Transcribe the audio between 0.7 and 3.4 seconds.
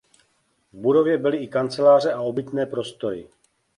V budově byly i kanceláře a obytné prostory.